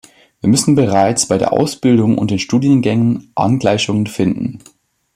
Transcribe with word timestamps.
Wir 0.39 0.49
müssen 0.49 0.73
bereits 0.73 1.27
bei 1.27 1.37
der 1.37 1.53
Ausbildung 1.53 2.17
und 2.17 2.31
den 2.31 2.39
Studiengängen 2.39 3.29
Angleichungen 3.35 4.07
finden. 4.07 4.57